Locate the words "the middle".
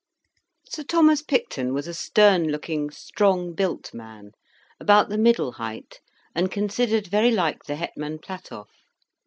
5.09-5.51